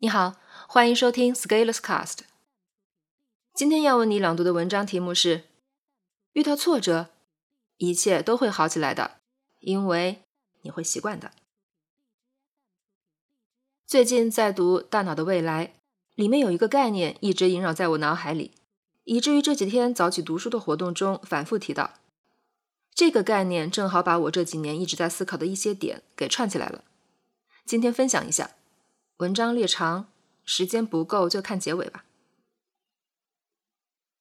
[0.00, 0.36] 你好，
[0.68, 2.18] 欢迎收听 Scaleless Cast。
[3.52, 5.46] 今天要为你朗读的文章题目是：
[6.34, 7.10] 遇到挫折，
[7.78, 9.16] 一切都会好起来的，
[9.58, 10.22] 因为
[10.62, 11.32] 你会习惯的。
[13.88, 15.66] 最近在读《大脑的未来》，
[16.14, 18.52] 里面有一个概念一直萦绕在我脑海里，
[19.02, 21.94] 以至于这几天早起读书的活动中反复提到。
[22.94, 26.84] 这个概念正好把我这几年一直在思考的一些点给串起来了。
[27.64, 28.52] 今天分享一下。
[29.18, 30.06] 文章略长，
[30.44, 32.04] 时间不够就看结尾吧。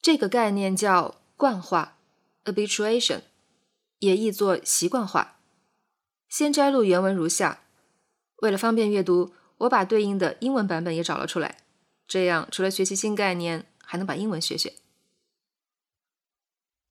[0.00, 1.98] 这个概念叫惯化
[2.44, 3.22] （habituation），
[3.98, 5.40] 也译作习惯化。
[6.28, 7.62] 先摘录原文如下。
[8.36, 11.64] 为了方便阅读，我把对应的英文版本也找了出来，
[12.06, 14.74] 这样除了学习新概念，还能把英文学学。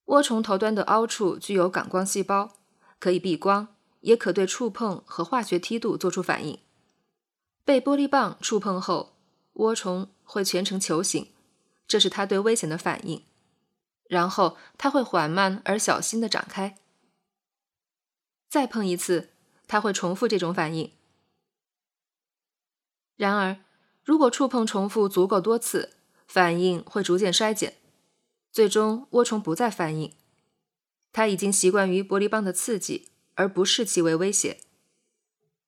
[0.07, 2.57] 涡虫头端的凹处具有感光细胞，
[2.99, 6.59] 可以避光，也可对触碰和化学梯度做出反应。
[7.65, 9.15] 被玻璃棒触碰后，
[9.53, 11.29] 涡虫会蜷成球形，
[11.87, 13.23] 这是它对危险的反应。
[14.09, 16.77] 然后它会缓慢而小心地展开。
[18.49, 19.29] 再碰一次，
[19.65, 20.91] 它会重复这种反应。
[23.15, 23.63] 然而，
[24.03, 25.95] 如果触碰重复足够多次，
[26.27, 27.77] 反应会逐渐衰减，
[28.51, 30.13] 最终涡虫不再反应。
[31.13, 34.59] 它已经习惯于玻璃棒的刺激，而不视其为威胁。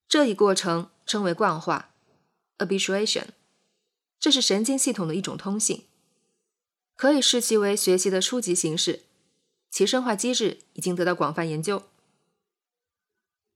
[0.09, 0.89] 这一过程。
[1.05, 1.91] 称为惯化
[2.57, 3.27] （habituation），
[4.19, 5.85] 这是神经系统的一种通性，
[6.95, 9.03] 可以视其为学习的初级形式。
[9.69, 11.83] 其生化机制已经得到广泛研究。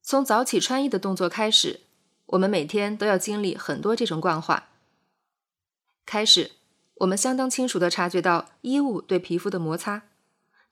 [0.01, 1.79] 从早起穿衣的动作开始，
[2.25, 4.67] 我们每天都要经历很多这种惯化。
[6.05, 6.51] 开始，
[6.95, 10.09] 我们相当清楚地察觉到衣物对皮肤的摩擦，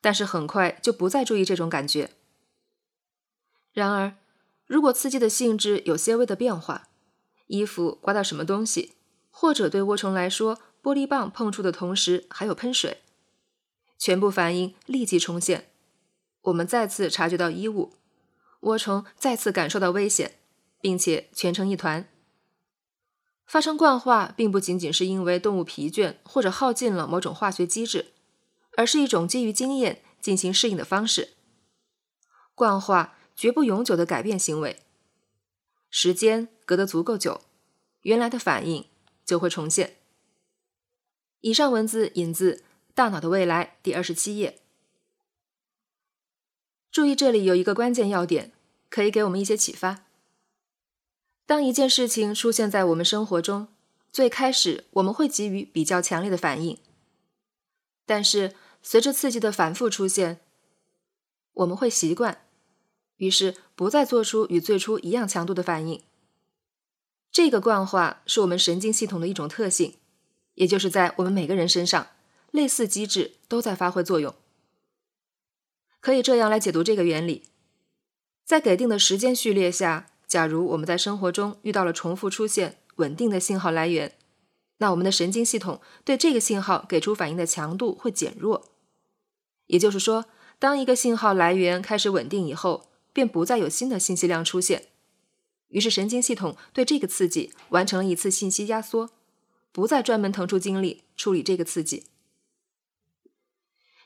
[0.02, 2.10] 但是很快就不再注意这种感觉。
[3.72, 4.16] 然而，
[4.68, 6.88] 如果刺激的性质有些微的变化，
[7.46, 8.92] 衣服刮到什么东西，
[9.30, 12.98] 或者对涡虫来说，玻璃棒碰触的同时还有喷水，
[13.98, 15.70] 全部反应立即重现。
[16.42, 17.94] 我们再次察觉到衣物，
[18.60, 20.34] 涡虫再次感受到危险，
[20.82, 22.06] 并且蜷成一团。
[23.46, 28.12] 发生惯化并不仅仅是因为动物疲倦或者耗尽了某种化学机制，
[28.76, 31.30] 而是一种基于经验进行适应的方式。
[32.54, 33.14] 惯化。
[33.38, 34.82] 绝不永久的改变行为，
[35.90, 37.42] 时间隔得足够久，
[38.00, 38.88] 原来的反应
[39.24, 39.98] 就会重现。
[41.42, 42.56] 以上文字引自
[42.94, 44.58] 《大脑的未来》第二十七页。
[46.90, 48.50] 注意，这里有一个关键要点，
[48.90, 50.06] 可以给我们一些启发。
[51.46, 53.68] 当一件事情出现在我们生活中，
[54.10, 56.76] 最开始我们会给予比较强烈的反应，
[58.04, 60.40] 但是随着刺激的反复出现，
[61.52, 62.46] 我们会习惯。
[63.18, 66.02] 于是不再做出与最初一样强度的反应。
[67.30, 69.94] 这个惯化是我们神经系统的一种特性，
[70.54, 72.08] 也就是在我们每个人身上，
[72.50, 74.34] 类似机制都在发挥作用。
[76.00, 77.44] 可以这样来解读这个原理：
[78.44, 84.16] 在给定的时间序列下，假如我们在生活中遇到了重复出现、稳定的信号来源，
[84.78, 88.70] 那我们的神经系统对这个信号给出反应的强度会减弱。
[89.66, 90.24] 也就是说，
[90.58, 92.87] 当一个信号来源开始稳定以后，
[93.18, 94.86] 便不再有新的信息量出现，
[95.70, 99.10] 于是神经系统对这个刺激完成了一次信息压缩，
[99.72, 102.04] 不再专门腾出精力处理这个刺激。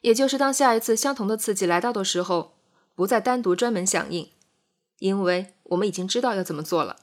[0.00, 2.54] 也就是当下一次相同的刺激来到的时候，
[2.94, 4.30] 不再单独专门响应，
[5.00, 7.00] 因为我们已经知道要怎么做了。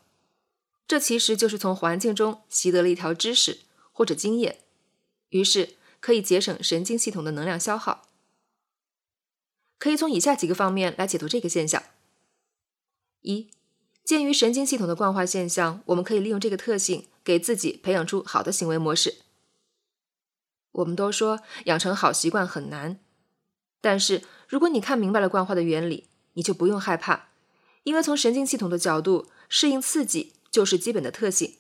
[0.88, 3.60] 这其实就是从环境中习得了一条知识
[3.92, 4.62] 或者经验，
[5.30, 8.08] 于是可以节省神经系统的能量消耗。
[9.78, 11.84] 可以从以下几个方面来解读这个现象。
[13.22, 13.52] 一，
[14.04, 19.18] 鉴于神经系统的惯化现象，我们可以利用这个特性，给自己培养出好的行为模式。
[20.72, 23.00] 我们都说养成好习惯很难，
[23.82, 27.30] 但是如果你看明白了惯化的原理，你就不用害怕，
[27.84, 31.58] 因为从神经系统的角度，适应刺激就是基本的特性。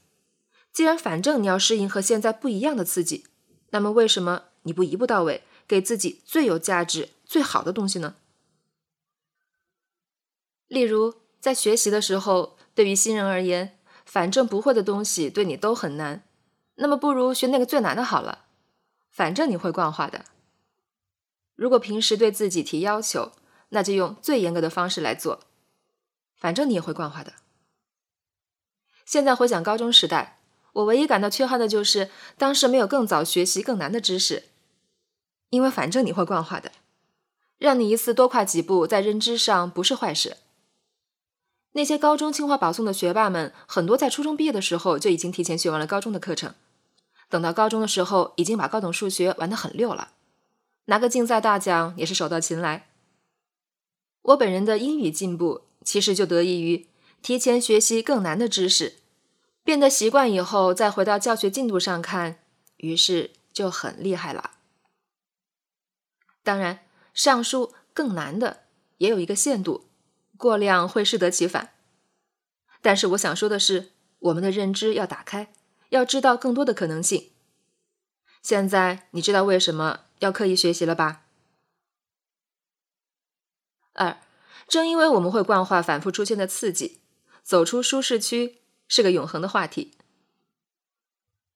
[0.72, 3.25] 既然反正你要适应和现在不一样的刺激，
[3.72, 8.16] 那么为什么你不一步到位，给自己最有价值、最好的东西呢？
[10.68, 11.16] 例如。
[11.39, 16.24] 在学习的时候，对于新人而言，反正不会的东西对你都很难，
[16.75, 18.45] 那么不如学那个最难的好了。
[19.09, 20.25] 反正你会惯化的。
[21.56, 23.31] 如果平时对自己提要求，
[23.69, 25.41] 那就用最严格的方式来做。
[26.36, 27.33] 反正你也会惯化的。
[29.06, 30.39] 现在回想高中时代，
[30.74, 34.44] 我唯一感到缺憾的就是当时没有更早学习更难的知识，
[35.50, 36.71] 因为反正你会惯化的，
[37.57, 40.38] 让你一次多跨几步在认知上不是坏事。
[41.74, 46.56] 那些高中清华保送的学霸们，很多在初中毕业的时候就已经提前学完了高中的课程，
[47.30, 50.13] 等到高中的时候，已经把高等数学玩得很溜了，
[50.86, 52.88] 拿个竞赛大奖也是手到擒来。
[54.24, 56.88] 我本人的英语进步，其实就得益于
[57.21, 58.98] 提前学习更难的知识，
[59.63, 62.39] 变得习惯以后，再回到教学进度上看，
[62.77, 64.51] 于是就很厉害了。
[66.44, 66.80] 当然，
[67.13, 68.63] 上述更难的
[68.98, 69.88] 也有一个限度。
[70.39, 71.74] 过量会适得其反，
[72.81, 75.51] 但是我想说的是，我们的认知要打开，
[75.89, 77.31] 要知道更多的可能性。
[78.41, 81.25] 现在你知道为什么要刻意学习了吧？
[83.91, 84.21] 二，
[84.65, 87.01] 正因为我们会惯化反复出现的刺激，
[87.44, 89.91] 走出舒适区是个永恒的话题。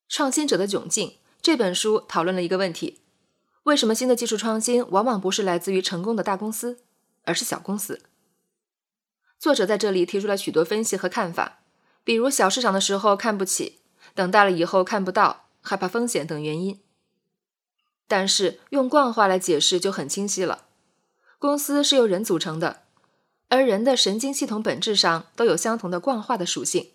[0.10, 3.00] 创新者的窘境这本书讨论了一个问题：
[3.64, 6.84] 为什么新的技术创新往往不是来自于成功的大公司，
[7.24, 8.02] 而是小公司？
[9.44, 11.60] 作者在这里提出了许多分析和看法，
[12.06, 13.80] 比如小市场的时候看不起，
[14.16, 16.80] 等大了以后看不到，害怕风险等原因。
[18.08, 20.68] 但是用惯化来解释就很清晰了。
[21.40, 22.84] 公司是由人组成的，
[23.50, 26.92] 而人的神经系统本质上都有相同的惯化的属性。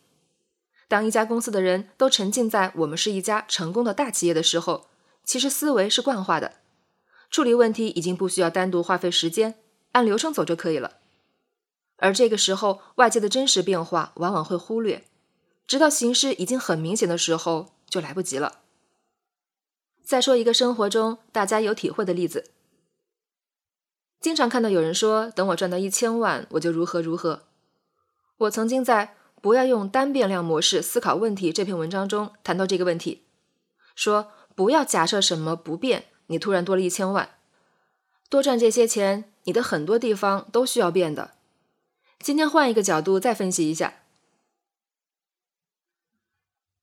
[0.88, 4.86] 当一家公司的人都沉浸在“我们是一家成功的大企业”的时候，
[5.22, 6.54] 其实思维是惯化的，
[7.30, 9.56] 处理问题已经不需要单独花费时间，
[9.92, 10.92] 按流程走就可以了。
[11.98, 15.04] 而这个时候，外界的真实变化往往会忽略，
[15.66, 18.60] 直到形势已经很明显的时候，就来不及了。
[20.04, 22.50] 再说一个生活中大家有体会的例子，
[24.20, 27.42] 经常看到有人说：“等我赚到一千万，我就如何如何。”
[28.38, 33.24] 我曾经在《不要用单变量模式思考问题》这篇文章中谈到这个问题，
[33.94, 37.30] 说不要假设什么不变，你突然多了一千万，
[38.30, 41.32] 多赚这些钱，你的很多地方都需要变的。
[42.18, 44.02] 今天换一个角度再分析一下。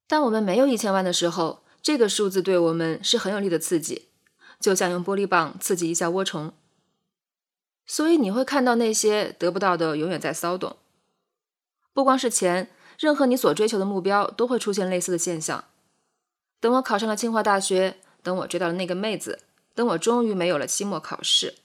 [0.08, 4.10] 当我们没有一千万的时候，这个数字对我们是很有力的刺激，
[4.60, 6.54] 就像用玻璃棒刺激一下涡虫。
[7.86, 10.78] 所以你会看到那些得不到的永远在骚动。
[11.94, 15.66] 不光是钱，任何你所追求的目标都会出现类似的现象。
[16.60, 19.40] 等我考上了清华大学，等我追到了那个妹子，
[19.74, 21.56] 等我终于没有了期末考试。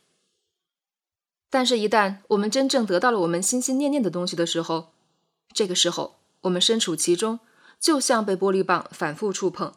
[1.53, 4.93] 但是，一旦我们真正得到了我们心心念念的东西的时候，
[5.53, 7.41] 这个时候我们身处其中，
[7.81, 9.75] 就像被玻璃棒反复触碰，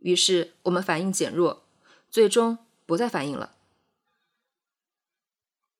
[0.00, 1.62] 于是我们反应减弱，
[2.10, 3.52] 最终不再反应了。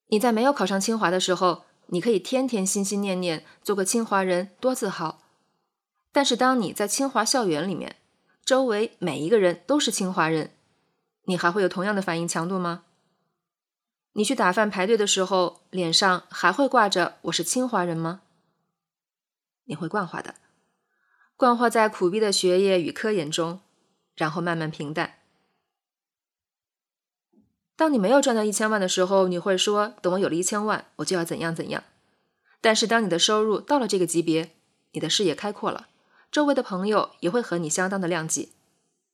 [0.06, 5.20] 你在没有考上清华的时候，你可以天天心心念念做个清华人，多自豪。
[6.12, 7.96] 但是，当你在清华校园里面，
[8.42, 10.52] 周围每一个人都是清华人，
[11.24, 12.84] 你还会有同样的反应强度吗？
[14.16, 18.22] 你去打饭排队的时候，脸上还会挂着“我是清华人”吗？
[19.64, 20.36] 你会惯化的，
[21.36, 23.60] 惯化在苦逼的学业与科研中，
[24.14, 25.18] 然后慢慢平淡。
[27.76, 31.84] 当你没有赚到一千万的时候，你会说：“等我有了一千万，我就要怎样怎样。”
[32.62, 34.52] 但是当你的收入到了这个级别，
[34.92, 35.88] 你的视野开阔了，
[36.32, 38.48] 周围的朋友也会和你相当的谅解，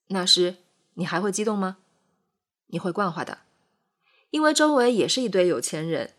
[0.06, 0.58] 那时
[0.94, 1.78] 你还会激动吗？
[2.68, 3.38] 你会惯化的。
[4.32, 6.14] 因为周围也是一堆有钱人，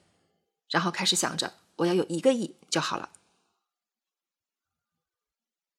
[0.70, 3.10] 然后开始想着我要有一个亿就好了。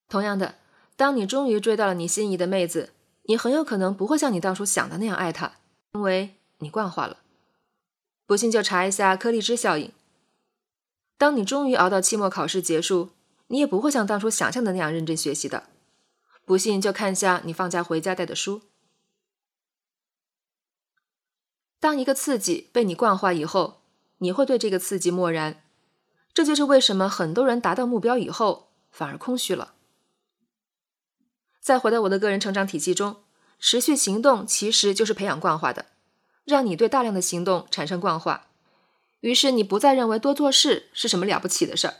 [0.09, 0.57] 同样的，
[0.97, 2.93] 当你终于追到了你心仪的妹子，
[3.23, 5.59] 你很有可能不会像你当初想的那样爱她，
[5.93, 7.19] 因为你惯化了。
[8.26, 9.93] 不信就查一下柯立芝效应。
[11.17, 13.11] 当你终于熬到期末考试结束，
[13.47, 15.69] 你也不会像当初想象的那样认真学习的。
[16.45, 18.62] 不信就看下你放假回家带的书。
[21.85, 23.83] 当一个刺激被你惯化以后，
[24.17, 25.62] 你会对这个刺激漠然。
[26.33, 29.75] 这就是为什么很多人达到目标以后反而空虚了。
[31.61, 33.17] 再回到我的个人成长体系中，
[33.59, 35.85] 持续行动其实就是培养惯化的，
[36.47, 38.47] 让你对大量的行动产生惯化。
[39.21, 41.97] 于是你不再认为多做事是什么了不起的事儿。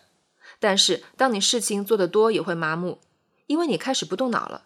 [0.59, 3.01] 但是当你事情做得多，也会麻木，
[3.49, 4.63] 因为你开始不动脑了。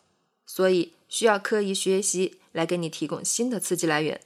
[0.47, 4.21] 所以需要刻意学习来给你提供新的刺激来源。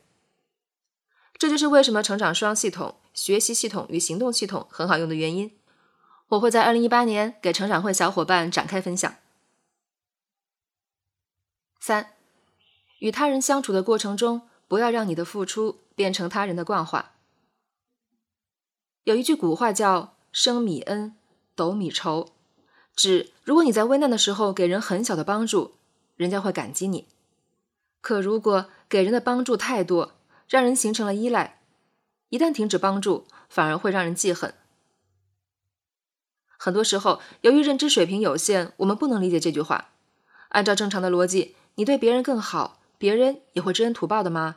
[1.43, 5.51] 这就是为什么成长双系统、学习系统与行动系统很好用的原因。
[6.29, 9.13] 我会在二零一八年给成长会小伙伴展开分享。
[11.81, 12.11] 三，
[13.01, 17.17] 与他人相处的过程中，不要让你的付出变成他人的惯化。
[19.03, 21.17] 有一句古话叫“升米恩，
[21.57, 22.29] 斗米仇”，
[22.95, 25.73] 指如果你在危难的时候给人很小的帮助，
[26.15, 27.09] 人家会感激你；
[28.01, 30.13] 可如果给人的帮助太多，
[30.53, 31.63] 让人形成了依赖，
[32.29, 34.53] 一旦停止帮助，反而会让人记恨。
[36.59, 39.93] 很多时候，由于认知水平有限，我们不能理解这句话。
[40.51, 44.57] 按照正常的逻辑，你对别人更好，别人也会知恩图报的吗？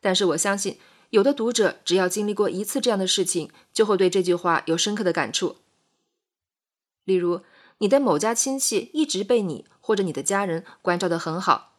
[0.00, 0.78] 但是我相信，
[1.10, 5.56] 有的读者只要经历过一次这样的事情，就会对这句话有深刻的感触。
[7.02, 7.40] 例如，
[7.78, 11.72] 你的某家亲戚一直被你或者你的家人关照得很好，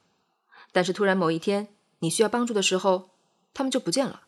[0.74, 3.10] 但是突然某一天你需要帮助的时候，
[3.54, 4.24] 他们就不见了。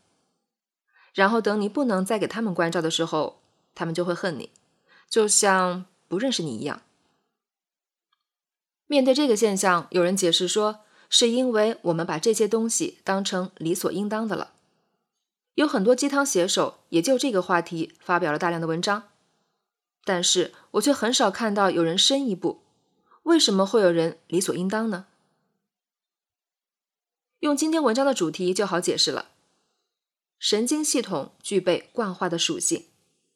[1.14, 3.42] 然后等你不能再给他们关照的时候，
[3.76, 4.50] 他们就会恨你，
[5.10, 6.82] 就像不认识你一样。
[8.88, 14.52] 面对这个现象，有人解释说，是因为我们把这些东西当成理所应当的了。
[15.56, 19.10] 有很多鸡汤写手也就这个话题发表了大量的文章，
[20.06, 22.62] 但是我却很少看到有人深一步。
[23.24, 25.08] 为什么会有人理所应当呢？
[27.42, 29.30] 用今天文章的主题就好解释了。
[30.38, 32.86] 神经系统具备惯化的属性。